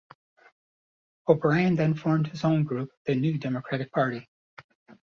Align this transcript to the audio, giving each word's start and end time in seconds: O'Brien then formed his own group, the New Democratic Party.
O'Brien 1.29 1.75
then 1.75 1.93
formed 1.93 2.25
his 2.25 2.43
own 2.43 2.63
group, 2.63 2.89
the 3.05 3.13
New 3.13 3.37
Democratic 3.37 3.91
Party. 3.91 4.27